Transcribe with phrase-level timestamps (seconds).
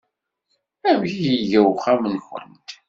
[0.89, 2.69] Amek iga uxxam-nwent?